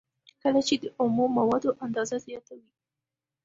[0.41, 2.71] کله چې د اومو موادو اندازه زیاته وي